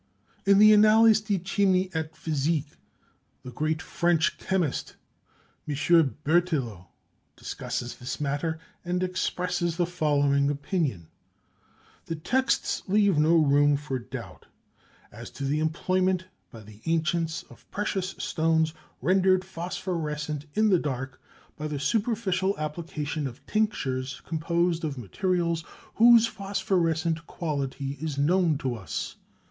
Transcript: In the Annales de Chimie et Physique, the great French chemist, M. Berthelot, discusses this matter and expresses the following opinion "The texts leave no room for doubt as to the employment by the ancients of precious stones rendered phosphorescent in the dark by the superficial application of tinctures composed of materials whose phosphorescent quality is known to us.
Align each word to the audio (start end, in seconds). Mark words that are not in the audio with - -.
In 0.47 0.57
the 0.57 0.73
Annales 0.73 1.21
de 1.23 1.37
Chimie 1.37 1.91
et 1.93 2.15
Physique, 2.15 2.71
the 3.43 3.51
great 3.51 3.83
French 3.83 4.39
chemist, 4.39 4.95
M. 5.67 6.17
Berthelot, 6.23 6.87
discusses 7.35 7.97
this 7.97 8.19
matter 8.19 8.57
and 8.83 9.03
expresses 9.03 9.77
the 9.77 9.85
following 9.85 10.49
opinion 10.49 11.09
"The 12.07 12.15
texts 12.15 12.81
leave 12.87 13.19
no 13.19 13.35
room 13.37 13.77
for 13.77 13.99
doubt 13.99 14.47
as 15.11 15.29
to 15.29 15.43
the 15.45 15.59
employment 15.59 16.25
by 16.49 16.61
the 16.63 16.81
ancients 16.87 17.43
of 17.43 17.69
precious 17.69 18.15
stones 18.17 18.73
rendered 19.03 19.45
phosphorescent 19.45 20.47
in 20.55 20.69
the 20.69 20.79
dark 20.79 21.21
by 21.55 21.67
the 21.67 21.79
superficial 21.79 22.57
application 22.57 23.27
of 23.27 23.45
tinctures 23.45 24.19
composed 24.25 24.83
of 24.83 24.97
materials 24.97 25.63
whose 25.93 26.25
phosphorescent 26.25 27.27
quality 27.27 27.99
is 28.01 28.17
known 28.17 28.57
to 28.57 28.73
us. 28.73 29.17